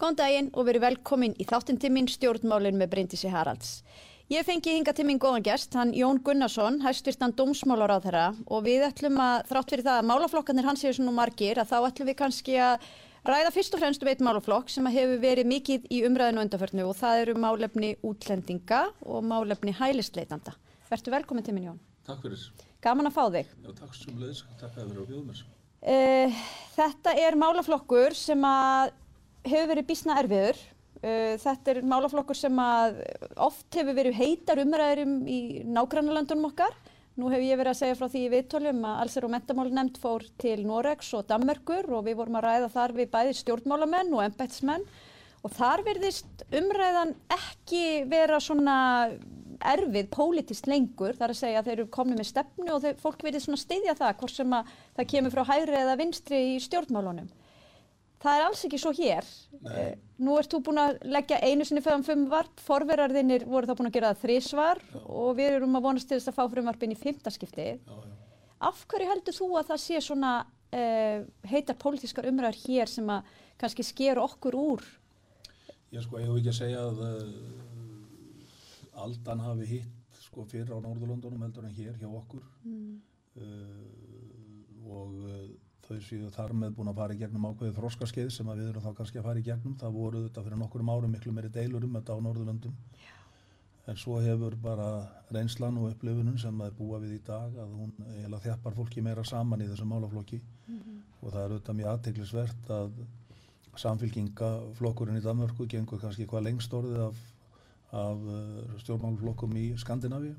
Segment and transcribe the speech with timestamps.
[0.00, 3.82] Góðan daginn og verið velkomin í þáttintimmin stjórnmálinn með Bryndisi Haralds.
[4.32, 8.62] Ég fengi hinga til minn góðan gest, hann Jón Gunnarsson, hæstvirtan dómsmálar á þeirra og
[8.64, 12.08] við ætlum að, þrátt fyrir það að málaflokkarnir hans séu svona margir, að þá ætlum
[12.08, 12.86] við kannski að
[13.28, 16.96] ræða fyrst og fremst um eitt málaflokk sem hefur verið mikið í umræðinu undanförnu og
[16.96, 20.56] það eru málefni útlendinga og málefni hælisleitanda.
[20.88, 21.82] Vertu velkomin til minn Jón.
[22.08, 22.46] Takk fyrir.
[22.80, 23.52] Gaman að fá þig.
[23.52, 24.42] Já, takk leiðis.
[24.64, 25.44] Takk að.
[25.80, 26.40] Uh,
[26.78, 28.96] þetta er málaflokkur sem að
[29.46, 30.60] hefur verið bísna erfiður.
[31.00, 32.62] Uh, þetta er málaflokkur sem
[33.40, 36.76] oft hefur verið heitar umræðurum í nágrannarlandunum okkar.
[37.20, 39.70] Nú hefur ég verið að segja frá því í viðtölum að alls er og mentamál
[39.74, 44.14] nefnd fór til Noregs og Danmerkur og við vorum að ræða þar við bæði stjórnmálamenn
[44.14, 44.86] og embætsmenn
[45.40, 48.76] og þar verðist umræðan ekki vera svona
[49.60, 53.24] erfið pólitist lengur, þar að segja að þeir eru komni með stefnu og þeir, fólk
[53.26, 57.28] verið svona steyðja það hvort sem að það kemur frá hægri eða vinstri í stjórnmálunum.
[58.20, 59.28] Það er alls ekki svo hér.
[59.64, 59.94] Nei.
[60.20, 63.94] Nú ert þú búin að leggja einu sinni fyrir frumvarp, forverarðinir voru þá búin að
[63.96, 67.68] gera það þrísvar og við erum að vonast til þess að fá frumvarpin í fymtaskipti.
[68.60, 73.30] Af hverju heldur þú að það sé svona uh, heitar pólitískar umræður hér sem að
[73.60, 74.84] kannski sker okkur úr?
[75.94, 77.24] Ég sko, ég hef ekki að segja að uh,
[79.06, 83.42] aldan hafi hitt sko fyrir á Norðurlöndunum heldur en hér hjá okkur uh,
[84.92, 85.16] og
[85.90, 88.92] þau séu þar með búin að fara í gegnum ákveðið þróskaskeið sem við erum þá
[88.98, 89.76] kannski að fara í gegnum.
[89.80, 92.76] Það voru þetta fyrir nokkurum árum miklu meiri deilur um þetta á Norðurlöndum.
[93.90, 94.88] En svo hefur bara
[95.34, 99.02] reynslan og upplifunum sem að er búa við í dag að hún eiginlega þjappar fólki
[99.02, 100.38] meira saman í þessum málaflokki
[101.22, 102.92] og það er auðvitað mjög aðteglisvert að
[103.80, 107.20] samfylkingaflokkurinn í Danmörku gengur kannski hvað lengst orðið af,
[107.96, 110.36] af uh, stjórnmálflokkum í Skandinavíu.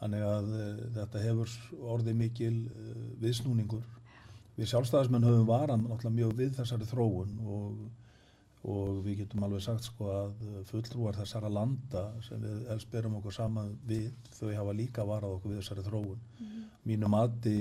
[0.00, 1.56] Þannig að uh, þetta hefur
[1.94, 3.84] orðið mikil uh, viðsnúningur.
[4.60, 7.78] Við sjálfstæðismenn höfum varan náttúrulega mjög við þessari þróun og,
[8.68, 13.36] og við getum alveg sagt sko að fulltrúar þessara landa sem við elst berum okkur
[13.38, 16.20] saman við, þau hafa líka varað okkur við þessari þróun.
[16.90, 17.56] Mínu mati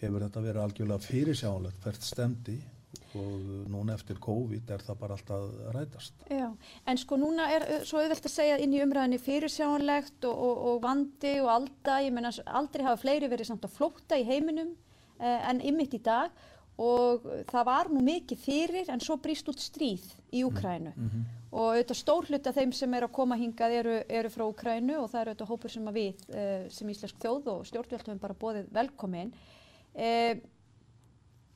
[0.00, 2.56] hefur þetta verið algjörlega fyrirsjánlegt hvert stemdi
[3.18, 6.26] og núna eftir COVID er það bara alltaf rætast.
[6.32, 6.48] Já,
[6.88, 10.60] en sko núna er uh, svo auðvelt að segja inn í umræðinni fyrirsjáanlegt og, og,
[10.72, 14.72] og vandi og alda, ég meina aldrei hafa fleiri verið samt að flótta í heiminum
[14.72, 14.87] eh,
[15.18, 16.30] en ymmit í dag.
[16.78, 20.92] Og það var nú mikið fyrir en svo brýst út stríð í Úkrænu
[21.48, 24.98] og auðvitað stór hluti af þeim sem eru að koma hingað eru, eru frá Úkrænu
[25.00, 28.20] og það eru auðvitað hópur sem að við eh, sem íslensk þjóð og stjórnvöld höfum
[28.22, 29.32] bara bóðið velkomin.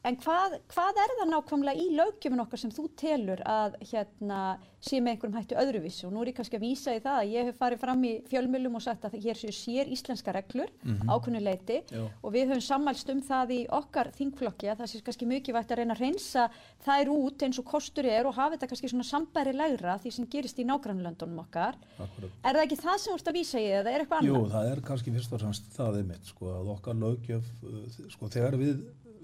[0.05, 4.39] En hvað, hvað er það nákvæmlega í lögjöfun okkar sem þú telur að hérna,
[4.83, 6.07] sé með einhverjum hættu öðruvísu?
[6.09, 8.11] Og nú er ég kannski að vísa í það að ég hef farið fram í
[8.27, 11.09] fjölmjölum og sagt að hér séu sér íslenska reglur mm Mhm.
[11.15, 12.03] ákunnu leiti Já.
[12.23, 15.71] og við höfum sammælst um það í okkar þingflokki að það sé kannski mikið vægt
[15.71, 16.49] að reyna að reynsa
[16.85, 20.27] þær út eins og kostur er og hafa þetta kannski svona sambæri lægra því sem
[20.27, 21.79] gerist í nágrannlöndunum okkar.
[22.03, 22.31] Akkurat.
[22.43, 24.51] Er það ekki það sem þú ert að vísa í eða er eitthvað Jú, annað?
[24.53, 25.41] það er kannski fyrst og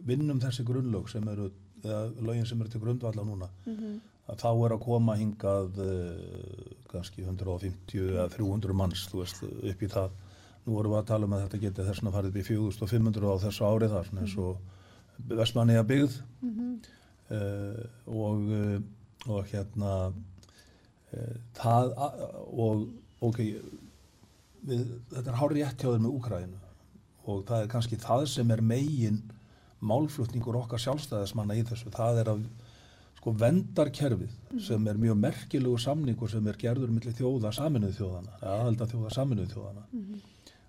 [0.09, 1.51] vinnum þessi grunnlög sem eru,
[1.85, 3.51] eða lögin sem eru til grundvalla núna,
[4.29, 9.85] að þá er að koma hingað uh, kannski 150 eða 300 manns, þú veist, upp
[9.85, 10.17] í það.
[10.67, 13.31] Nú vorum við að tala um að þetta geti þess að farið upp í 4500
[13.33, 14.75] á þessu árið þar, svona eins og
[15.29, 16.17] Vestmanniða byggð
[17.35, 18.79] uh, og, uh,
[19.33, 22.85] og hérna uh, það og
[23.25, 23.41] ok,
[24.69, 26.61] við, þetta er hár rétt hjá þeir með Úkrænu
[27.29, 29.19] og það er kannski það sem er megin
[29.81, 32.43] málflutningur okkar sjálfstæðismanna í þessu, það er að
[33.19, 38.87] sko vendarkerfið sem er mjög merkilegu samningur sem er gerður millir þjóða saminuð þjóðana, aðalda
[38.93, 39.87] þjóða saminuð þjóðana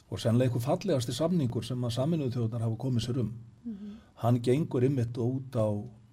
[0.09, 3.33] og sennilega einhver fallegasti samningur sem að saminuð þjóðanar hafa komið sér um.
[4.23, 5.67] Hann gengur ymmit út á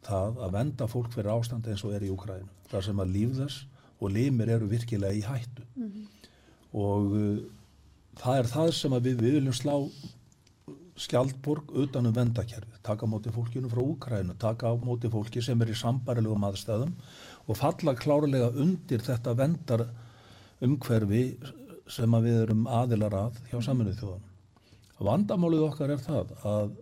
[0.07, 3.33] það að venda fólk fyrir ástand eins og er í Úkrænu, þar sem að líf
[3.41, 3.65] þess
[4.01, 5.65] og limir eru virkilega í hættu.
[6.77, 7.39] Og uh,
[8.21, 9.75] það er það sem við viljum slá
[10.97, 15.61] skjaldborg utan um vendakerfið, taka á móti fólkinu frá Úkrænu, taka á móti fólki sem
[15.61, 16.95] er í sambarilegum aðstæðum
[17.47, 19.85] og falla klárlega undir þetta vendar
[20.65, 21.25] umhverfi
[21.93, 24.33] sem að við erum aðilar að hjá saminuð þjóðanum.
[25.07, 26.75] Vandamálið okkar er það að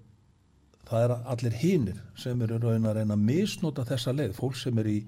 [0.84, 4.78] það er allir hinir sem eru raun að reyna að misnota þessa leið, fólk sem
[4.78, 4.98] er í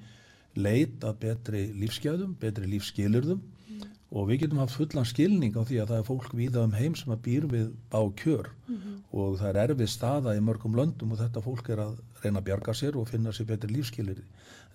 [0.56, 3.42] leit að betri lífsgæðum, betri lífsskilurðum
[4.16, 6.94] og við getum haft fullan skilning á því að það er fólk víða um heim
[6.96, 8.50] sem að býr við bá kjör
[9.16, 12.48] og það er erfið staða í mörgum löndum og þetta fólk er að reyna að
[12.50, 14.24] bjarga sér og finna sér betri lífskilurði.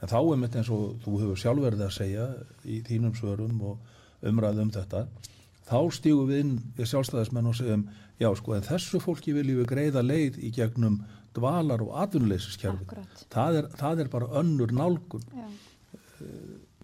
[0.02, 2.28] En þá er mitt eins og þú hefur sjálfverðið að segja
[2.66, 5.06] í þínum svörum og umræðu um þetta,
[5.70, 7.88] þá stígum við inn við sjálfstæðismenn og segjum,
[8.22, 11.00] já sko en þessu fólki viljum við greiða leið í gegnum
[11.36, 13.22] dvalar og atvinnuleysiskerfið.
[13.32, 15.24] Það það er bara önnur nálgun.
[15.32, 15.46] Já,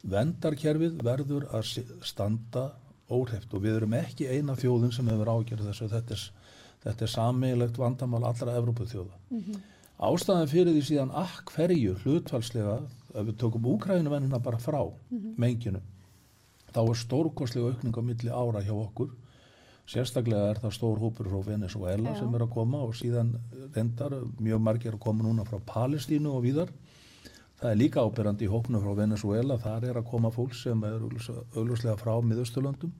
[0.07, 2.69] Vendarkerfið verður að standa
[3.11, 5.89] óhreft og við erum ekki eina þjóðin sem hefur ágjörð þessu.
[5.91, 6.23] Þetta er,
[6.83, 9.15] þetta er sameigilegt vandamál allra Evrópuþjóða.
[9.97, 12.79] Ástæðan fyrir því síðan að hverju hlutfalslega,
[13.17, 14.83] ef við tökum Úkrænuvennina bara frá
[15.37, 15.81] menginu,
[16.73, 19.09] þá er stórkostlega aukning á milli ára hjá okkur.
[19.87, 22.19] Sérstaklega er það stór hópur frá Venezuela Já.
[22.19, 23.29] sem er að koma og síðan
[23.73, 26.73] reyndar mjög margir að koma núna frá Palestínu og víðar.
[27.57, 30.99] Það er líka ábyrrandi í hópnu frá Venezuela, þar er að koma fólk sem er
[31.55, 32.91] augljóslega frá miðausturlöndum,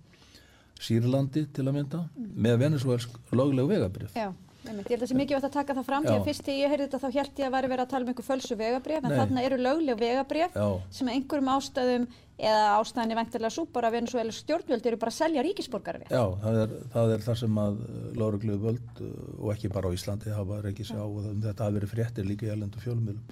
[0.84, 2.04] Sýrlandi til að mynda,
[2.36, 4.14] með venezuelsk lögleg vegabrif.
[4.18, 4.34] já.
[4.68, 4.90] Einmitt.
[4.92, 6.18] Ég held að það sé mikið vett að taka það fram því Já.
[6.20, 8.10] að fyrst þegar ég heyrði þetta þá held ég að væri verið að tala um
[8.12, 10.68] einhver fölsu vegabrif en þarna eru lögleg vegabrif Já.
[10.98, 12.08] sem einhverjum ástæðum
[12.38, 16.10] eða ástæðinni væntilega svo bara Venezuela stjórnvöld eru bara að selja ríkisborgarfi.
[16.12, 17.80] Já, það er, það er það sem að
[18.20, 19.02] lauruglu völd
[19.40, 22.28] og ekki bara á Íslandi hafa reykið sig á og það, þetta hafa verið fréttir
[22.28, 23.24] líka í elendu fjölumilum.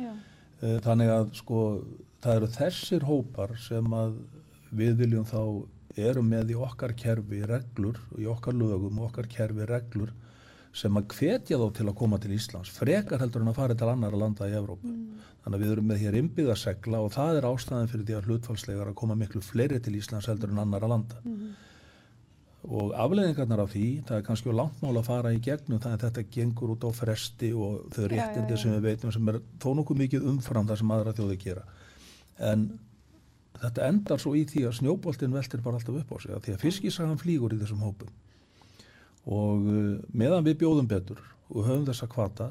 [0.00, 0.12] Já.
[0.60, 1.60] Uh, Þannig að sko
[2.20, 4.16] það eru þessir hópar sem að
[4.70, 5.40] við viljum þá
[5.98, 10.12] eru með í okkar kerfi reglur, í okkar lögum okkar kerfi reglur
[10.76, 13.88] sem að hvetja þá til að koma til Íslands frekar heldur en að fara til
[13.90, 14.92] annara landa í Evrópu.
[15.42, 18.90] Þannig að við erum með hér innbyggðarsegla og það er ástæðan fyrir því að hlutfalslegar
[18.92, 21.18] að koma miklu fleiri til Íslands heldur en annara landa.
[22.70, 25.94] Og afleðingarnar af því, það er kannski á langt mál að fara í gegnum það
[25.96, 28.60] að þetta gengur út á fresti og þau Já, já, réttindi já.
[28.62, 31.64] sem við veitum sem er þó nokkuð mikið umfram það sem aðra þjóði gera.
[32.50, 32.66] En
[33.58, 36.54] þetta endar svo í því að snjóboltinn veltir bara alltaf upp á sig, af því
[36.54, 38.10] að fiskisagan flýgur í þessum hópum.
[39.30, 41.20] Og uh, meðan við bjóðum betur
[41.50, 42.50] og höfum þessa kvata,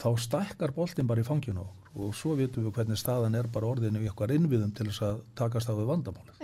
[0.00, 4.04] þá stækkar boltinn bara í fanginu og svo vitum við hvernig staðan er bara orðinu
[4.04, 6.36] í okkar innviðum til þess að takast á við vandamálið.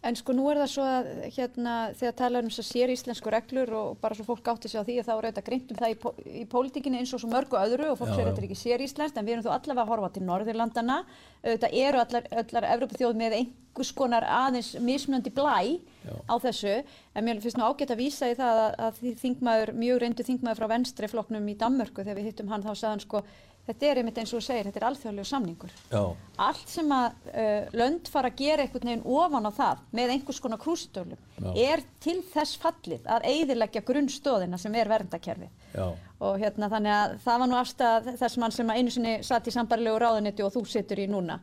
[0.00, 3.32] En sko nú er það svo að hérna þegar talar um þess að sér íslensku
[3.34, 5.80] reglur og bara svo fólk átti sig á því að þá er þetta greint um
[5.80, 8.46] það í, pó í pólitíkinni eins og svo mörgu öðru og fólk sér þetta er
[8.48, 10.96] ekki sér íslenskt en við erum þó allavega að horfa til Norðurlandana
[11.44, 15.58] þetta eru allar, allar Evropaþjóð með einhvers konar aðeins mismunandi blæ
[16.00, 16.16] Já.
[16.24, 16.74] á þessu.
[17.12, 20.62] En mér finnst nú ágætt að vísa í það að, að þingmaður, mjög reyndu þingmaður
[20.62, 23.22] frá venstri flokknum í Danmörku þegar við hittum hann þá sagði hann sko
[23.70, 25.72] þetta er einmitt eins og þú segir, þetta er alþjóðlegu samningur.
[25.90, 26.02] Já,
[26.46, 30.42] allt sem að uh, lönd fara að gera einhvern veginn ofan á það með einhvers
[30.44, 35.86] konar krústölum er til þess fallið að eigðileggja grunnstóðina sem er verndakerfi já,
[36.20, 39.48] og hérna þannig að það var nú afstæð þess mann sem að einu sinni satt
[39.48, 41.40] í sambarilegu ráðunetti og þú situr í núna.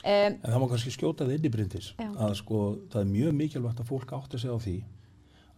[0.00, 2.08] Um, En það má kannski skjóta það inn í brindis Já.
[2.08, 2.60] að sko
[2.92, 4.76] það er mjög mikilvægt að fólk átti sig á því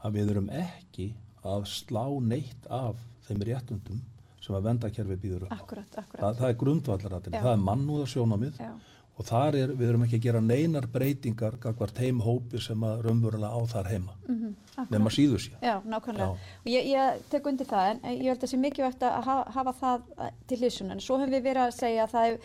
[0.02, 1.12] að við erum ekki
[1.46, 2.98] að slá neitt af
[3.28, 4.00] þeim réttundum
[4.42, 5.52] sem að vendakerfi býður upp.
[5.54, 7.42] akkurat, akkurat Það, það er grundvallaratin, Já.
[7.44, 8.70] það er mannúða sjónamið Já.
[9.18, 13.02] og þar er, við erum ekki að gera neinar breytingar gagvart heim hópi sem að
[13.06, 14.90] raunverulega á þar heima, Mhm, akkurat.
[14.90, 15.56] nema síður sér.
[15.62, 16.32] Já, nákvæmlega.
[16.64, 16.72] Já.
[16.72, 20.02] Ég, ég tek undir það, en ég held að það sé mikilvægt að hafa, það
[20.18, 21.00] eh, til hliðsunan.
[21.00, 22.40] Svo hefur við verið að segja að það, hef,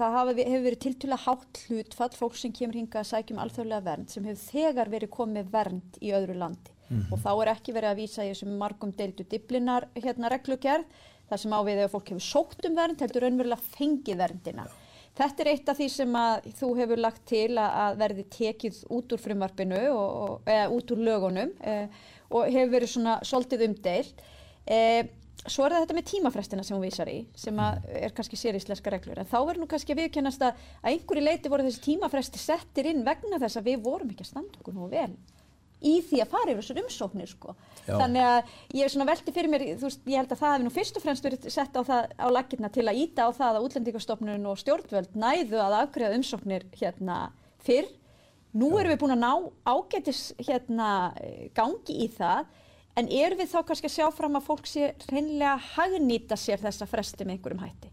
[0.00, 4.08] það hafa, hefur verið tiltúlega hátt hlutfall fólk sem kemur hinga að sækjum alþjóðlega vernd
[4.10, 6.70] sem hefur þegar verið komið vernd í öðru landi.
[7.12, 10.84] Og þá er ekki verið að vísa í þessum margum deildu diblinar hérna reglugerð,
[11.30, 14.66] þar sem á við ef fólk hefur sótt um vernd, heldur raunverulega fengið verndina.
[15.20, 19.14] Þetta er eitt af því sem að þú hefur lagt til að, verði tekið út
[19.14, 21.78] úr frumvarpinu og, eða út úr lögunum e,
[22.30, 24.22] og hefur verið svona svolítið umdeilt.
[24.64, 24.78] E,
[25.44, 29.20] svo er þetta með tímafrestina sem hún vísar í, sem er kannski séríslenska reglur.
[29.20, 32.90] En þá verður nú kannski að viðkennast að að einhverju leiti voru þessi tímafresti settir
[32.92, 35.12] inn vegna þess að við vorum ekki að standa okkur nú vel
[35.80, 37.54] í því að fara yfir þessar umsóknir sko.
[37.86, 37.94] Já.
[37.94, 40.66] Þannig að ég er svona velti fyrir mér, þú veist, ég held að það hefði
[40.66, 41.82] nú fyrst og fremst verið sett á
[42.20, 46.66] á lakirna til að íta á það að útlendingastofnun og stjórnvöld næðu að afgreða umsóknir
[46.80, 47.20] hérna
[47.64, 47.88] fyrr.
[48.50, 49.32] Nú erum við búin að ná
[49.70, 52.48] ágætis hérna eh, gangi í það,
[52.98, 56.88] en erum við þá kannski að sjá fram að fólk sé hreinlega hagnýta sér þessa
[56.90, 57.92] fresti með einhverjum hætti?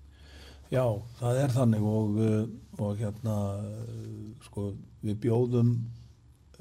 [0.73, 0.83] Já,
[1.21, 4.71] það er þannig og, uh, og hérna, uh, sko,
[5.05, 5.69] við bjóðum,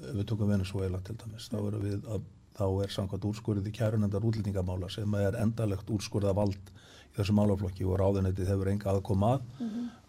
[0.01, 2.25] ef við tókum Venezuela til dæmis, þá, við að,
[2.59, 7.87] þá er samkvæmt úrskurðið í kærunendar útlendingamála sem er endalegt úrskurða vald í þessu málaflokki
[7.89, 9.47] og ráðunetið hefur enga aðkoma að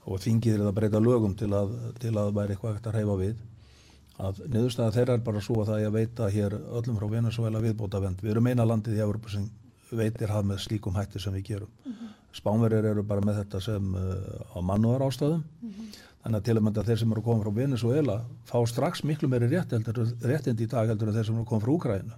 [0.07, 3.15] og þingið er að breyta lögum til að, til að væri eitthvað ekkert að reyfa
[3.19, 3.45] við
[4.17, 7.61] að niðurstaða þeirra er bara svo að það er að veita hér öllum frá Venezuela
[7.61, 8.23] viðbótavend.
[8.23, 9.45] Við erum eina landið í Európa sem
[9.91, 11.73] veitir haf með slíkum hætti sem við gerum.
[12.33, 15.43] Spánverðir eru bara með þetta sem uh, á mannúðar ástæðum.
[16.23, 18.17] Þannig að til að mynda þeir sem eru að koma frá Venezuela
[18.49, 21.51] fá strax miklu meiri rétt heldur, réttind í dag heldur en þeir sem eru að
[21.51, 22.17] koma frá Úkræðinu.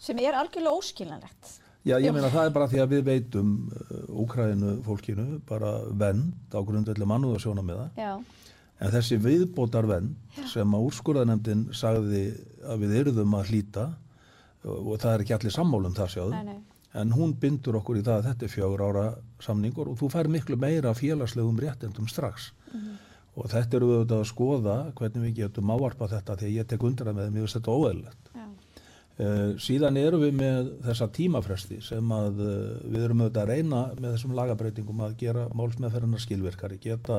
[0.00, 1.56] Sem er algjörlega óskiljanlegt.
[1.88, 6.52] Já, ég meina það er bara því að við veitum uh, Úkræðinu fólkinu bara vend
[6.52, 8.12] á grundvelli mannúðarsjónamiða Já,
[8.80, 12.22] En þessi viðbótarvend sem að úrskurðanemdin sagði
[12.64, 13.86] að við yrðum að hlýta
[14.64, 16.54] og, og það er ekki allir sammálum það sjáðu,
[17.00, 19.04] en hún bindur okkur í það að þetta er fjögur ára
[19.44, 22.48] samningur og þú fær miklu meira félagslegum réttendum strax
[23.38, 26.86] og þetta eru við auðvitað að skoða hvernig við getum ávarpa þetta að ég tek
[26.86, 28.46] undir að með mjög þetta óeðlegt Já.
[29.20, 32.54] Uh, síðan erum við með þessa tímafresti sem að uh,
[32.88, 37.18] við erum auðvitað að reyna með þessum lagabreitingum að gera málsmeðferðarnar skilvirkari, geta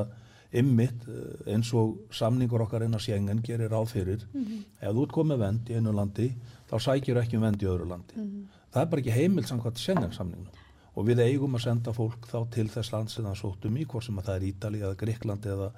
[0.57, 5.45] ymmit uh, eins og samningur okkar eina sjengen gerir ráð fyrir ef þú ert komið
[5.45, 6.31] vend í einu landi
[6.71, 8.27] þá sækir ekki um vend í öðru landi.
[8.71, 12.39] Það er bara ekki heimild samkvæmt sjengen samningnum og við eigum að senda fólk þá
[12.51, 15.47] til þess land sem það sóttum í hvort sem að það er Ítali eða Gríkland
[15.47, 15.69] eða,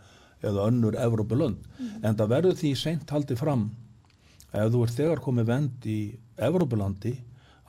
[0.44, 1.64] eða önnur Evrópulönd.
[2.04, 3.70] En það verður því seint haldið fram
[4.54, 6.00] ef þú ert þegar komið vend í
[6.38, 7.14] Evrópulandi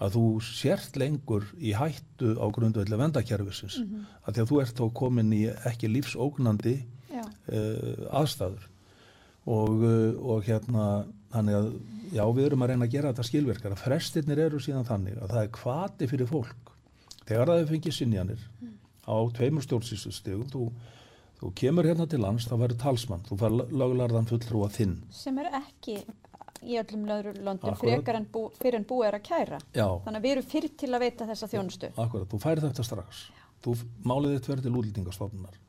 [0.04, 4.04] að þú sért lengur í hættu á grundvelli vendakerfisins mm -hmm.
[4.26, 6.76] að því að þú ert þá komin í ekki lífsógnandi
[7.14, 8.68] uh, aðstæður.
[9.44, 11.72] Og, uh, og hérna þannig að
[12.14, 15.42] já við erum að reyna að gera þetta skilverkara frestirnir eru síðan þannig að það
[15.42, 16.72] er kvati fyrir fólk.
[17.24, 18.40] Þegar það er fengið sinjanir
[19.04, 20.68] á tveimur stjórnsýstustegum þú,
[21.44, 25.52] þú kemur hérna til lands þá verður talsmann, þú fær löglarðan fulltrúa þinn sem er
[25.60, 26.00] ekki
[26.64, 27.80] í öllum löðru löndum Akkurat.
[27.84, 30.76] frekar en, bú, fyrir en búið er að kæra já, þannig að við erum fyrir
[30.80, 33.26] til að veita þessa þjónustu Akkurat, þú færið þetta strax.
[33.64, 33.74] Þú
[34.04, 35.60] málið þitt verður til útlýtingastofnunar.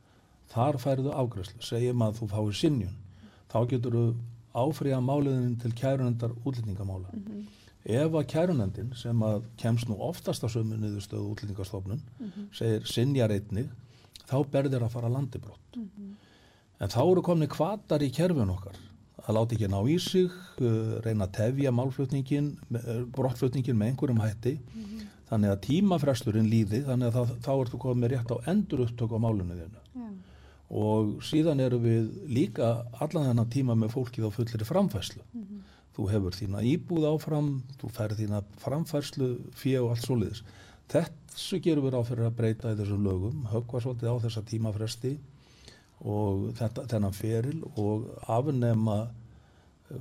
[0.52, 1.62] Þar færið þú afgræslu.
[1.64, 2.96] Segjum að þú fáir sinjun.
[3.48, 4.02] Þá getur þú
[4.56, 7.14] áfriða máliðin til kærunendar útlýtingamála.
[7.86, 12.02] Ef að kærunendin sem að kemst nú oftast á sömu niðurstöðu útlýtingastofnun
[12.52, 13.70] segir sinjar einnig,
[14.26, 15.78] þá berðir að fara landibrott.
[16.80, 18.76] En þá eru komni kvatar í kerfin okkar
[19.26, 20.30] að láta ekki ná í sig,
[20.62, 24.56] uh, reyna að tefja málflutningin, uh, brottflutningin með einhverjum hætti.
[25.26, 29.18] Þannig að tímafresturinn líði, þannig að það, þá ertu komið rétt á endur upptök á
[29.18, 29.80] málunni þínu.
[29.96, 30.10] Já.
[30.76, 32.68] Og síðan eru við líka
[33.02, 35.24] allan þennan tíma með fólkið á fullir framfærslu.
[35.96, 40.44] Þú hefur þína íbúð áfram, þú færð þína framfærslu, fyrir og allt svoleiðis.
[40.92, 45.12] Þessu gerum við ráð fyrir að breyta í þessum lögum, höggva svolítið á þessa tímafresti
[46.06, 48.98] og þetta, þennan feril og afnema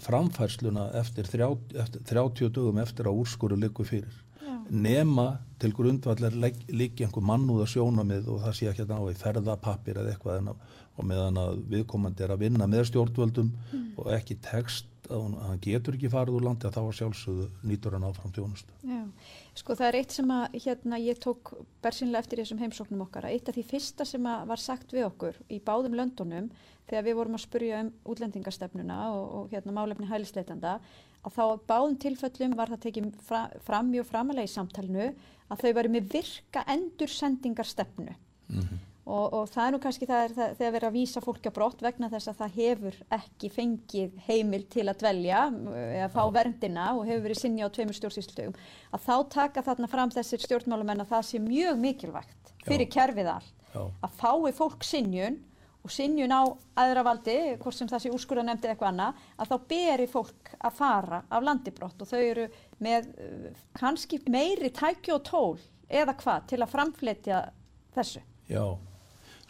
[0.06, 1.50] framfærsluna eftir, þrjá,
[1.84, 4.22] eftir 30 dögum eftir að úrskuru liggur fyrir.
[4.46, 4.54] Já.
[4.70, 10.00] nema til grundvallar líki einhver mannúða sjónamið og það sé ekki að ná í ferðapappir
[10.02, 10.60] eða eitthvað en að,
[10.96, 13.50] og meðan að viðkomandi er að vinna með stjórnvöldum
[13.98, 16.98] og ekki text að hún, að hann getur ekki farið úr landi að þá var
[17.00, 18.78] sjálfsögðu nýtur hann áfram tjónustu.
[18.86, 19.02] Já,
[19.62, 21.52] sko það er eitt sem að hérna ég tók
[21.86, 25.08] bersinlega eftir þessum heimsóknum okkar að eitt af því fyrsta sem að var sagt við
[25.10, 26.50] okkur í báðum löndunum
[26.90, 30.80] þegar við vorum að spurja um útlendingastefnuna og, og hérna málefni hælisleitanda
[31.26, 35.08] að þá á báðum tilföllum var það tekið fra, fram mjög framalega í samtalinu
[35.50, 38.14] að þau varu með virka endursendingarstefnu
[39.06, 41.58] og, og það er nú kannski það er það, þegar verið að vísa fólki á
[41.58, 45.42] brott vegna þess að það hefur ekki fengið heimil til að dvelja
[45.76, 48.56] eða fá verndina og hefur verið sinni á tveimur stjórnsýslutögum
[48.98, 53.54] að þá taka þarna fram þessir stjórnmálumenn að það sé mjög mikilvægt fyrir kerfið allt
[53.76, 55.38] að fái fólk sinjun
[55.86, 56.42] og sinjun á
[56.82, 60.78] aðra valdi, hvort sem það sé úrskurða nefndi eitthvað annað, að þá beri fólk að
[60.80, 62.48] fara af landibrott og þau eru
[62.82, 67.44] með uh, kannski meiri tæki og tól eða hvað til að framfletja
[67.94, 68.24] þessu.
[68.50, 68.66] Já,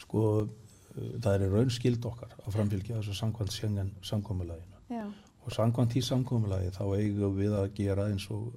[0.02, 0.48] sko uh,
[0.96, 5.06] það er raun skild okkar að framfylgja þessu samkvæmt sjengen samkommulaginu Já.
[5.44, 8.52] og samkvæmt því samkommulagi þá eigum við að gera eins og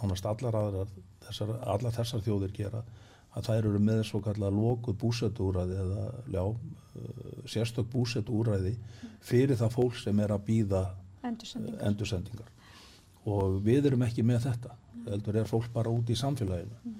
[0.00, 0.94] nánast allar aðrar
[1.26, 2.82] þessar, allar þessar þjóðir gera
[3.34, 8.76] að þær eru með svo kallar lokuð búsetúræði eða já, uh, sérstök búsetúræði
[9.24, 10.84] fyrir það fólk sem er að býða
[11.24, 11.86] Endursendingar.
[11.88, 12.50] endursendingar
[13.24, 14.74] og við erum ekki með þetta
[15.08, 16.94] heldur er fólk bara út í samfélaginu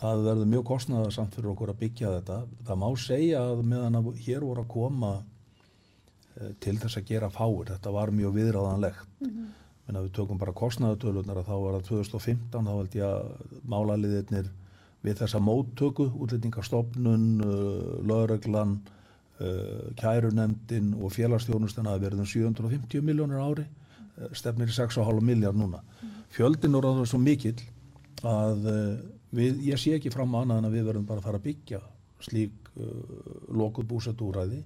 [0.00, 2.40] það verður mjög kostnaðarsamt fyrir okkur að byggja þetta.
[2.68, 7.30] Það má segja að meðan að hér voru að koma eh, til þess að gera
[7.32, 9.06] fáir þetta var mjög viðráðanlegt.
[9.20, 10.02] Mm -hmm.
[10.02, 13.24] við tökum bara kostnaðartölunar að þá var það 2015 þá held ég að
[13.64, 14.52] málaliðirnir
[15.06, 18.80] við þessa móttöku útlendingastofnun, uh, lögreglan
[19.40, 23.66] uh, kærunemdin og félagsþjónustana að verðum 750 miljónir ári
[24.32, 25.82] stefnir í 6,5 miljard núna.
[26.32, 27.60] Fjöldin er það svo mikill
[28.24, 28.64] að
[29.36, 31.82] við, ég sé ekki fram annað en að við verðum bara að fara að byggja
[32.26, 32.88] slík uh,
[33.52, 34.62] lokuð búsetúræði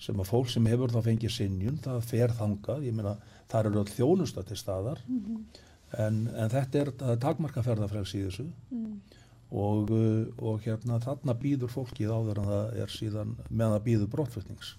[0.00, 2.86] sem að fólk sem hefur þá fengið sinjun, það fer þangað.
[2.88, 3.16] Ég meina
[3.50, 5.02] það eru öll þjónusta til staðar.
[5.96, 8.48] En, en þetta er, er takmarkaferðafræks í þessu.
[9.56, 14.14] Og, uh, og hérna þarna býður fólkið áður en það er síðan með það býður
[14.16, 14.72] brottflutnings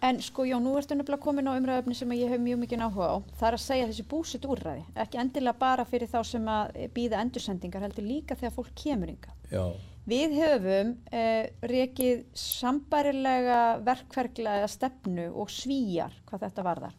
[0.00, 3.08] En sko Jón, nú ertu nefnilega komin á umræðöfni sem ég hef mjög mikið áhuga
[3.10, 3.16] á.
[3.40, 7.22] Það er að segja þessi búsitt úrræði, ekki endilega bara fyrir þá sem að býða
[7.24, 9.34] endursendingar, heldur líka þegar fólk kemur ynga.
[9.50, 9.64] Já,
[10.08, 16.94] Við höfum eh, rekið sambærilega verkferglega stefnu og svíjar hvað þetta varðar.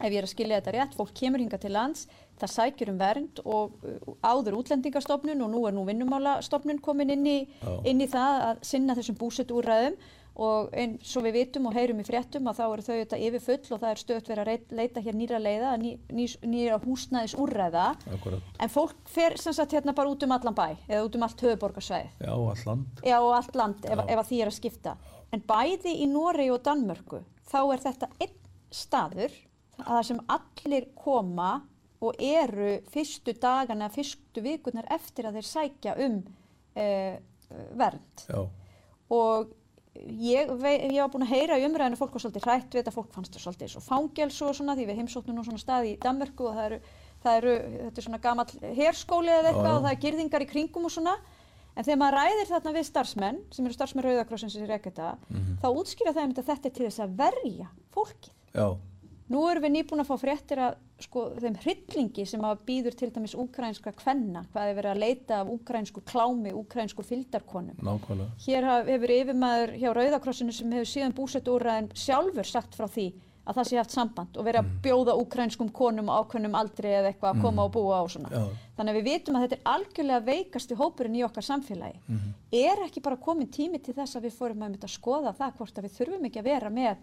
[0.00, 2.06] ef ég er að skilja þetta rétt, fólk kemur hinga til lands,
[2.40, 7.26] það sækjur um vernd og uh, áður útlendingastofnun og nú er nú vinnumálastofnun komin inn
[7.26, 7.74] í, Já.
[7.84, 9.98] inn í það að sinna þessum búsetúræðum
[10.38, 13.72] og eins og við vitum og heyrum í fréttum að þá eru þau þetta yfirfull
[13.74, 17.86] og það er stöðt verið að leita hér nýra leiða, ný, ný, nýra húsnæðis úrræða
[18.14, 21.26] akkurat, en fólk fer sem sagt hérna bara út um allan bæ eða út um
[21.26, 24.58] allt höfuborgarsvæð já, all land, Já, og allt land ef, ef að því er að
[24.60, 24.94] skipta.
[25.34, 28.38] En bæði í Noregi og Danmörku, þá er þetta einn
[28.70, 29.34] staður
[29.82, 31.50] að það sem allir koma
[31.98, 36.20] og eru fyrstu dagana, fyrstu vikurnar eftir að þeir sækja um
[36.78, 37.16] uh,
[37.78, 38.28] vernd.
[38.28, 38.46] já,
[39.08, 39.54] Og
[40.06, 40.50] ég,
[40.92, 43.32] ég var búin að heyra í umræðinu fólk var svolítið hrætt við þetta, fólk fannst
[43.34, 46.54] það svolítið svo fangels og svona því við heimsóttum nú svona stað í Danmörku og
[46.58, 46.78] það eru,
[47.24, 47.54] það eru
[47.88, 51.16] þetta er svona gamall herskóli eða eitthvað og það er girðingar í kringum og svona
[51.78, 55.58] en þegar maður ræðir þarna við starfsmenn sem eru starfsmenn Rauðakrossins í Reketa Mhm.
[55.62, 58.30] þá útskýra það einmitt að þetta er til þess að verja fólkið.
[58.54, 58.76] já,
[59.28, 63.10] Nú erum við nýbúin að fá fréttir að sko, þeim hryllingi sem að býður til
[63.14, 67.78] dæmis úkrænska kvenna, hvað er verið að leita af úkrænsku klámi, úkrænsku fyldarkonum.
[67.78, 73.12] nákvæmlega, Hér hefur yfirmaður hjá Rauðakrossinu sem hefur síðan búsett úrræðin sjálfur sagt frá því
[73.48, 77.08] að það sé haft samband og verið að bjóða úkrænskum konum á ákveðnum aldri eða
[77.08, 78.28] eitthvað að koma og búa á svona.
[78.28, 78.42] já,
[78.76, 82.00] Þannig að við vitum að þetta er algjörlega veikasti hópurinn í okkar samfélagi.
[82.52, 85.56] Er ekki bara komin tími til þess að við fórum að mynda að skoða það
[85.56, 86.96] hvort að við þurfum ekki að vera með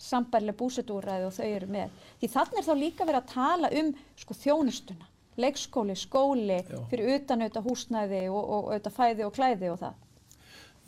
[0.00, 1.90] sambærlega búsetúræði og þau eru með.
[2.22, 5.08] Því þannig er þá líka verið að tala um sko, þjónustuna,
[5.40, 6.80] leikskóli, skóli, Já.
[6.90, 9.94] fyrir utan auðvitað húsnæði og, og auðvitað fæði og klæði og það.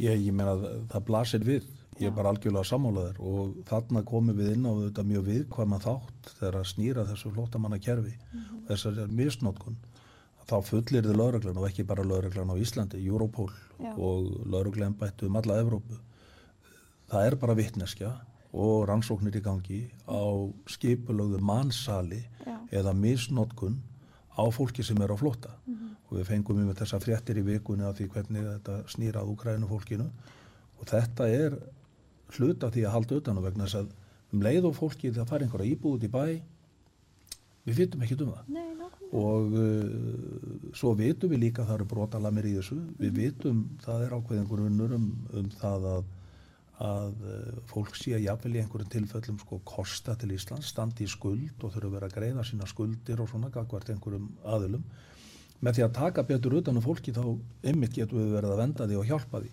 [0.02, 1.69] ég, ég meina að það blasir við,
[2.00, 6.31] ég er bara algjörlega sammálaður og þarna komum við inn á þetta mjög viðkvæma þátt
[6.40, 8.63] þegar að snýra þessu flóttamanna kerfi, Mhm.
[8.71, 9.76] þessar misnótkun,
[10.49, 13.93] þá fullir þið lauruglan og ekki bara lauruglan á Íslandi, Europol Já.
[13.95, 16.00] og lauruglan bættu um alla Evrópu.
[17.13, 18.10] Það er bara vitneskja
[18.52, 20.23] og rannsóknir í gangi á
[20.69, 22.56] skipulögðu mannsali Já.
[22.71, 23.80] eða misnótkun
[24.36, 25.54] á fólki sem er á flótta.
[26.10, 30.10] Og við fengum um þessa fréttir í vikunni af því hvernig þetta snýrað Úkrænu fólkinu
[30.78, 31.56] og þetta er
[32.36, 33.93] hluta því að halda utan á vegna þess að
[34.32, 36.25] um leið og fólki það fær einhverja íbúð í bæ
[37.65, 38.47] við vitum ekki um það.
[38.52, 38.73] Nei,
[39.12, 42.78] og uh, svo vitum við líka að það eru brotalamir í þessu.
[43.00, 46.06] Við vitum það er ákveðin grunnur um, um það að,
[46.82, 51.10] að uh, fólk sé að jafnvel í einhverjum tilfellum sko kosta til Íslands standi í
[51.10, 54.84] skuld og þurfa að vera að greiða sína skuldir og svona gagvart einhverjum aðilum.
[55.62, 57.23] Með því að taka betur utan um fólki þá
[57.71, 59.52] ymmit getum við verið að venda því og hjálpa því.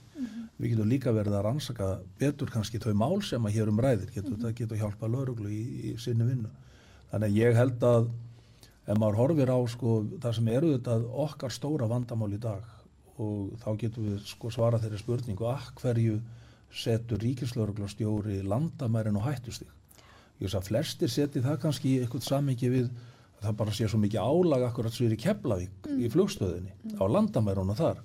[0.58, 1.90] Við getum líka verið að rannsaka
[2.20, 5.62] betur kannski þau mál sem að hér um ræðir getum þetta getur hjálpa lauruglu í,
[5.92, 6.50] í sinni vinnu.
[7.12, 8.10] Þannig að ég held að
[8.90, 12.66] ef maður horfir á sko það sem eru þetta okkar stóra vandamál í dag
[13.22, 16.18] og þá getum við sko svara þeirri spurningu að hverju
[16.74, 19.68] setur ríkislauruglastjóri landamærin og hættustig.
[20.40, 22.90] Ég veist að flestir seti það kannski í eitthvað samingi við
[23.40, 27.04] að það bara sé svo mikið álag akkurat svo er í Keflavík í flugstöðinni á
[27.08, 28.04] landamærunum þar.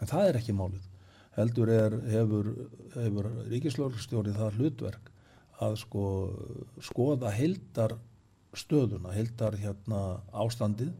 [0.00, 0.88] En það er ekki málið.
[1.36, 2.50] Heldur er, hefur,
[2.96, 5.10] hefur ríkislauruglastjóri það hlutverk
[5.62, 6.04] að sko
[6.82, 7.96] skoða heildar
[8.52, 10.92] stöðuna, heildar hérna ástandið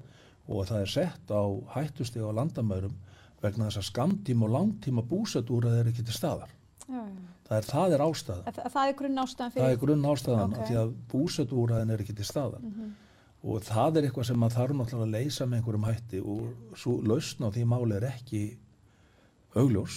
[0.49, 1.43] og það er sett á
[1.75, 2.95] hættusteg á landamærum
[3.43, 6.51] vegna þess að skamtíma og langtíma búsetúra er ekki til staðar.
[6.93, 8.43] Það er, það er ástæða.
[8.57, 9.73] Það, það er grunn ástæðan Það fyrir.
[9.73, 10.53] er grunn ástæðan Ok.
[10.53, 10.67] okay.
[10.71, 12.67] því að búsetúraðin er ekki til staðar.
[13.43, 16.93] Og það er eitthvað sem maður þarf náttúrulega að leysa með einhverjum hætti og svo
[17.11, 18.43] lausn á því máli er ekki
[19.59, 19.97] augljós.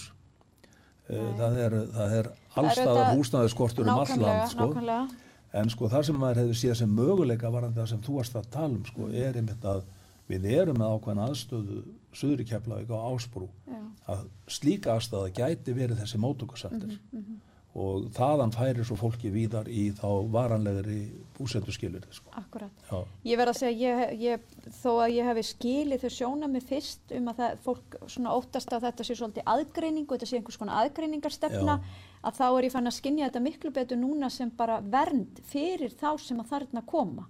[1.10, 1.28] Eh.
[1.38, 4.68] Það er, það er Það allstaðar húsnæðiskortur um all Nákvæmlega, land sko.
[4.72, 5.22] nákvæmlega.
[5.56, 8.50] En sko það sem maður hefði séð sem möguleika varandi það sem þú varst að
[8.52, 9.84] tala um sko er einmitt að
[10.30, 11.82] við erum með ákveðna aðstöðu
[12.16, 13.82] Suðri Keflavík á Ásbrú Já.
[14.16, 17.42] að slíka aðstöða gæti verið þessi mótökusendir Mhm,
[17.76, 22.30] og þaðan færi svo fólki víðar í þá varanlegri búsetuskilir sko.
[22.40, 22.72] Akkurat.
[22.90, 24.40] Já, Ég verð að segja, ég, ég,
[24.80, 28.72] þó að ég hefi skilið þau sjóna mig fyrst um að það, fólk svona óttast
[28.72, 31.84] að þetta sé svolítið aðgreining og þetta sé einhvers konar aðgreiningarstefna, Já.
[32.24, 35.92] að þá er ég fann að skinja þetta miklu betur núna sem bara vernd fyrir
[36.00, 37.28] þá sem að þarna koma.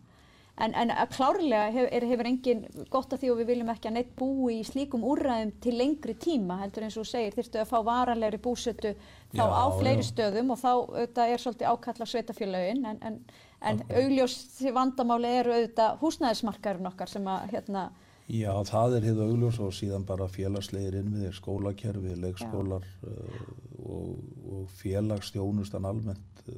[0.55, 3.89] En, en að klárlega hef, er, hefur engin gott að því og við viljum ekki
[3.89, 7.73] að neitt búi í slíkum úrræðum til lengri tíma, heldur eins og segir, þyrftu að
[7.73, 8.93] fá varanlegri búsetu
[9.35, 10.07] þá Já, á fleiri já.
[10.13, 13.19] stöðum og þá auðvitað er svolítið ákalla sveitafélagin en, en,
[13.59, 13.99] en Akkurat.
[13.99, 14.37] augljós
[14.79, 17.89] vandamáli eru auðvitað húsnæðismarkaðurinn okkar sem að hérna,
[18.25, 23.43] Já það er hið augljós og síðan bara félagslegir innviðir, skólakerfi, leikskólar uh,
[23.85, 24.15] og,
[24.49, 26.55] og félagsstjónustan almennt uh,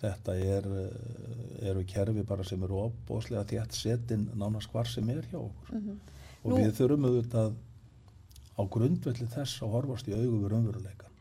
[0.00, 5.22] þetta er, uh, eru kerfi bara sem eru opbóðslega þétt setin nánast hvar sem er
[5.30, 5.78] hjá okkur.
[6.44, 7.54] Og Nú- við þurfum auðvitað
[8.54, 11.14] á grundvelli þess að horfast í augu við raunveruleikan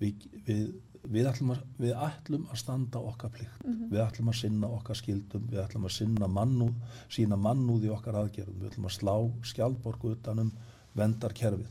[0.00, 0.68] við, við
[1.08, 5.44] við ætlum að, við ætlum að standa okkar plikt, við ætlum að sinna okkar skildum,
[5.48, 6.74] við ætlum að sinna mannúð,
[7.14, 9.14] sína mannúð í okkar aðgerðum, við ætlum að slá
[9.52, 10.50] skjaldborgu utanum
[10.98, 11.70] vendarkerfið.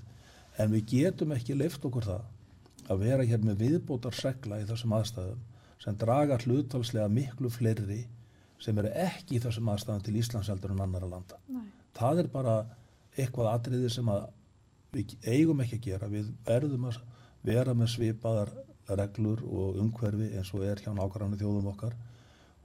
[0.58, 2.24] En við getum ekki leift okkur það
[2.88, 5.44] að vera hér með viðbótar segla í þessum aðstæðum
[5.84, 8.06] sem draga hlutalslega miklu fleiri
[8.62, 11.38] sem eru ekki í þessum aðstæðum til Íslands heldur en annara landa.
[11.54, 11.68] Nei.
[11.98, 12.56] Það er bara
[13.18, 14.10] eitthvað atriði sem
[14.94, 16.10] við eigum ekki að gera.
[16.10, 16.98] Við verðum að
[17.46, 18.54] vera með svipaðar
[18.98, 21.96] reglur og umhverfi eins og er hjá nákvæmlega þjóðum okkar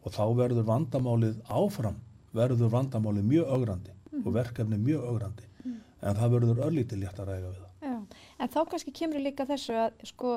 [0.03, 1.99] og þá verður vandamálið áfram,
[2.35, 5.49] verður vandamálið mjög augrandi og verkefni mjög augrandi
[6.03, 7.69] en það verður örlítið létt að ræga við það.
[7.83, 7.95] Já,
[8.39, 10.33] en þá kannski kemur líka þessu að sko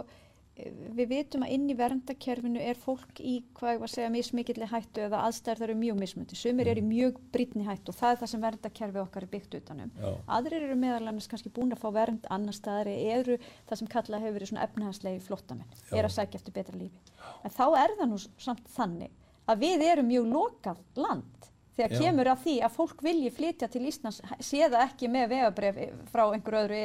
[0.56, 4.68] við vitum að inn í verndakerfinu er fólk í hvað ég var að segja mismikilli
[4.72, 6.38] hættu eða aðstæður það eru mjög mismundi.
[6.40, 9.58] Sumir eru í mjög brýtni hættu og það er það sem verndakerfi okkar er byggt
[9.60, 9.92] utanum.
[10.00, 10.14] Já.
[10.38, 13.38] Aðrir eru meðal annars kannski búin að fá vernd annar staðar eru
[13.68, 17.16] það sem kallað hefur verið svona efnahagslegi flottamenn, er að sækja eftir betra lífi.
[17.44, 19.12] En þá er það nú samt þannig
[19.52, 22.00] að við erum mjög lokað land þegar Já.
[22.06, 25.82] kemur að því að fólk vilji flytja til Íslands sé það ekki með vegabref
[26.14, 26.80] frá einhverju öðru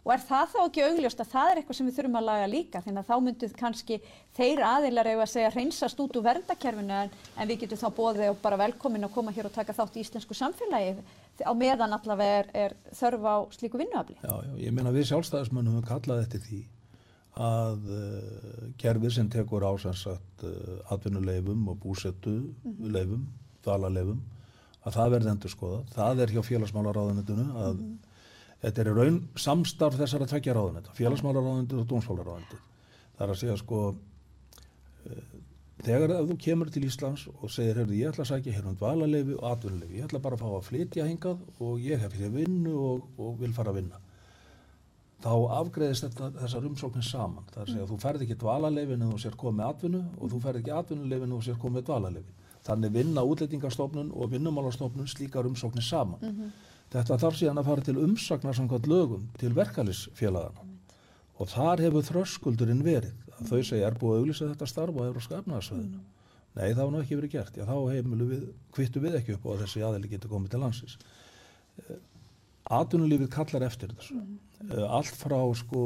[0.00, 2.46] Og er það þá ekki augljóst að það er eitthvað sem við þurfum að laga
[2.48, 3.98] líka þannig að þá mynduð kannski
[4.38, 8.32] þeir aðilar eiga að segja hreinsast út úr verndakerfinu en, en við getum þá bóðið
[8.32, 10.96] og bara velkomin að koma hér og taka þátt í íslensku samfélagi
[11.44, 14.16] á meðan allavega er, er þörf á slíku vinnuafli.
[14.24, 16.64] já, já, ég meina við sjálfstæðismönnum við kallað eftir því
[17.40, 22.34] að uh, kerfið sem tekur á sem sagt uh, atvinnuleifum og búsettu
[22.64, 23.28] leifum,
[23.64, 24.20] dvalarleifum
[24.80, 25.80] að það verði endur skoða.
[25.92, 27.82] Það er hjá félagsmálaráðunitinu að
[28.62, 32.66] þetta er raun samstarf þessara tveggja ráðunita, félagsmálaráðunitið og dómsmálaráðunitið.
[33.16, 35.24] Það er að segja sko uh,
[35.86, 38.76] þegar ef þú kemur til Íslands og segir, heyrðu, ég ætla að sækja hér um
[38.80, 42.32] dvalarleifi og atvinnuleifi, ég ætla bara að fá að flytja hingað og ég hef hér
[42.36, 44.04] vinnu og, og vil fara að vinna
[45.20, 47.46] þá afgreðist þetta, þessar umsóknir saman.
[47.50, 50.32] Það er að segja að þú ferð ekki dvalarleifin en þú sér komið atvinnu og
[50.32, 52.36] þú ferð ekki atvinnuleifin en þú sér komið dvalarleifin.
[52.64, 56.52] Þannig vinna útlendingastofnun og vinnumálastofnun slíkar umsóknir saman.
[56.90, 60.66] Þetta þarf síðan að fara til umsagnar samkvæmt lögum til verkalisfélagana
[61.40, 65.02] og þar hefur þröskuldurinn verið að þau segja er búið að auglýsa þetta starf á
[65.06, 66.00] Európska efnaðarsvæðinu.
[66.58, 67.56] Nei, það var nú ekki verið gert.
[67.56, 70.60] Já, þá heimilu við, kvittu við ekki upp á að þessi aðili getur komið til
[70.64, 70.96] landsins.
[72.80, 74.18] Atvinnulífið kallar eftir þessu.
[74.66, 75.84] Eh, Allt frá sko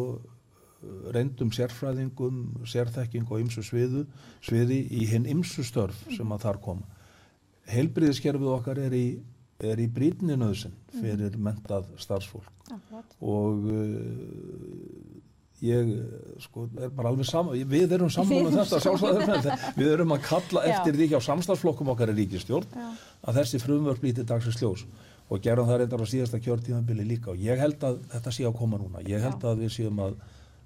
[1.14, 4.04] reyndum sérfræðingum, sérþekking og ymsu sviðu,
[4.44, 6.88] sviði í hinn ymsu störf sem að þar koma.
[7.70, 9.06] Heilbriðiskerfið okkar er í,
[9.72, 12.50] er í brýtni nöðsinn fyrir mentað starfsfólk.
[12.74, 13.16] Akkurat.
[13.20, 15.14] og uh,
[15.64, 15.90] ég
[16.42, 20.64] sko er bara alveg saman, við erum saman um þetta sjálfsvæðar við erum að kalla
[20.70, 22.86] eftir því hjá samstagsflokkum okkar í ríkistjórn Já.
[23.24, 24.86] að þessi frumvörp lítið dagsins ljós.
[25.32, 27.32] Og gerum það reyndar á síðasta kjörtíðanbili líka.
[27.32, 29.00] Og ég held að þetta sé að koma núna.
[29.08, 29.54] Ég held Já.
[29.54, 30.18] að við séum að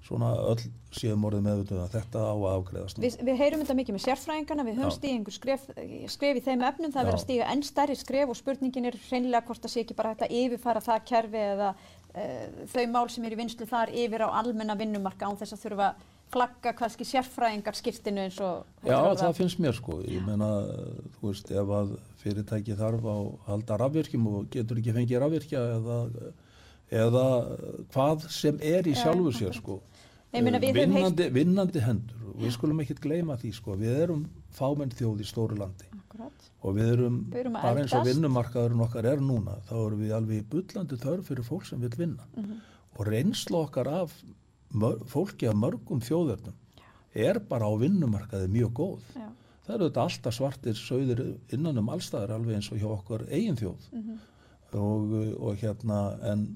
[0.05, 0.61] svona öll
[0.95, 3.03] séum orðið meðutuð að þetta á að afgreðast nú.
[3.05, 4.97] Við, við heyrum þetta mikið með sérfræðingana, við höfum Já.
[4.97, 5.65] stíð einhver skref,
[6.15, 7.25] skref í þeim efnum, það er verið að Já.
[7.25, 10.37] stíga enn stærri skref og spurningin er hreinlega hvort það sé ekki bara hægt að
[10.39, 14.77] yfirfara það kerfi eða uh, þau mál sem er í vinslu þar yfir á almenna
[14.79, 19.61] vinnumarka án þess að þurfa að flagga kannski sérfræðingar skirtinu eins og Já, það finnst
[19.61, 19.97] mér sko.
[20.05, 20.49] Ég meina,
[21.17, 25.63] þú veist, ef að fyrirtæki þarf á að halda rafvirkjum og getur ekki fengið rafvirkja
[25.79, 25.97] eða,
[26.91, 27.25] eða
[27.93, 29.81] hvað sem er í Já, sjálfu sér sko.
[30.33, 33.75] Nei, meina, við höfum vinnandi, vinnandi hendur og við skulum ekkert gleyma því sko.
[33.79, 36.49] Við erum fámenn þjóð í stóru landi Akkurat.
[36.61, 40.13] og við erum, Við erum bara eins og vinnumarkaðurinn okkar er núna, þá erum við
[40.17, 42.61] alveg í bullandi þörf fyrir fólk sem vil vinna Mhm.
[42.99, 44.13] og reynsla okkar af
[44.73, 46.53] mör, fólki af mörgum þjóðverðnum
[47.15, 48.99] er bara á vinnumarkaði mjög góð.
[49.15, 49.29] Já.
[49.65, 53.55] Það eru þetta alltaf svartir sögðir innan um allstaðar alveg eins og hjá okkur eigin
[53.57, 54.19] þjóð Mhm.
[54.73, 56.55] og, og hérna en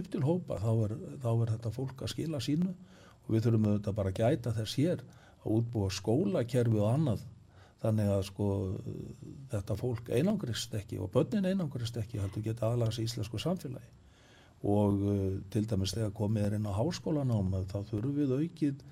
[0.00, 2.72] upp til hópa þá er, þá er þetta fólk að skila sínu
[3.26, 5.04] og við þurfum auðvitað bara að gæta þess hér
[5.42, 7.24] að útbúa skólakerfi og annað
[7.82, 8.48] þannig að sko
[9.52, 13.90] þetta fólk einangrist ekki og börnin einangrist ekki heldur geta aðlaga sig íslensku samfélagi.
[14.66, 18.84] Og uh, til dæmis þegar komið er inn á háskólanám þá þurfum við aukið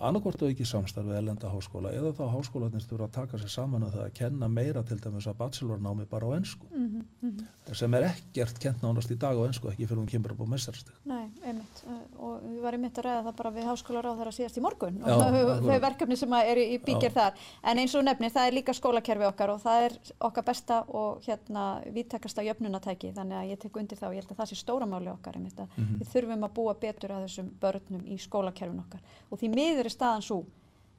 [0.00, 4.04] annarkort aukið samstarfið elenda háskóla eða þá háskólanir þurfa að taka sér saman að það
[4.08, 7.46] að kenna meira til dæmis að bachelornámi bara á ennsku Mhm, mhm.
[7.74, 10.46] sem er ekkert kent nánast í dag á ennsku ekki fyrir hún kemur upp á
[10.54, 11.80] mestarsteg Nei, einmitt.
[11.86, 11.96] Uh,
[12.28, 14.98] Og við varum mitt að ræða það bara við háskólar á þeirra síðast í morgun
[14.98, 15.80] Já, og þau akkurat.
[15.84, 17.32] verkefni sem eru í bíkir þar.
[17.62, 19.96] En eins og nefnir, það er líka skólakerfi okkar og það er
[20.28, 23.12] okkar besta og hérna vittakasta jöfnunatæki.
[23.16, 25.34] Þannig að ég tek undir það og ég held að það sé stóramáli okkar.
[25.40, 25.98] Einmitt, að Mhm.
[26.02, 29.00] Við þurfum að búa betur að þessum börnum í skólakerfin okkar.
[29.30, 30.44] Og því miður er staðan svo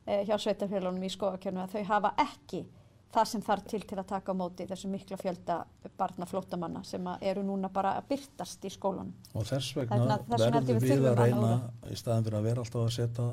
[0.07, 2.65] eh, hjá sveitarfélunum í skólakerfinu að þau hafa ekki
[3.13, 5.55] það sem þarf til til að taka á móti þessu mikla fjölda
[5.97, 9.13] barna flóttamanna sem að eru núna bara að byrtast í skólanum.
[9.33, 11.53] Og þess vegna verðum við að að reyna
[11.89, 13.29] í staðan fyrir að vera alltaf að setja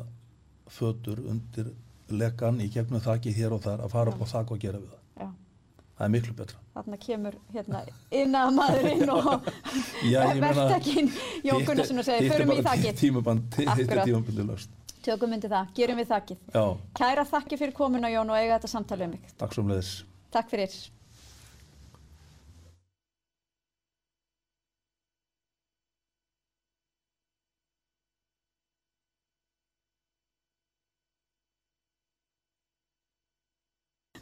[0.79, 1.73] fötur undir
[2.09, 4.89] lekan í gegnum þakki hér og þar að fara upp á þak og gera við
[4.95, 5.03] það.
[5.21, 5.29] Já.
[5.97, 6.59] Það er miklu betra.
[6.77, 7.79] Þarna kemur hérna
[8.13, 9.47] innað maðurinn og
[10.05, 12.99] verktakinn er- Gunnarsson og segir, förum í þakkið.
[13.01, 14.05] Tímaband, hitt er Akkurat.
[14.09, 14.71] tímabandi löst.
[15.07, 16.39] Tökum myndi það, gerum við þakkið.
[16.57, 16.65] Já,
[16.99, 19.33] Kæra þakki fyrir komuna Jón og eiga þetta samtalið um mig.
[19.39, 19.93] takk sem leiðis.
[20.35, 20.75] Takk fyrir.